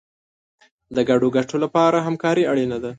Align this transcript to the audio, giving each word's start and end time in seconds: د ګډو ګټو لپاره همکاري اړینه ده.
د 0.95 0.97
ګډو 1.09 1.27
ګټو 1.37 1.55
لپاره 1.63 1.97
همکاري 2.07 2.43
اړینه 2.51 2.77
ده. 2.83 2.89